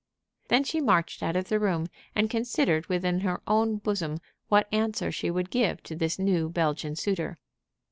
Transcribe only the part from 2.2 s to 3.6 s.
considered within her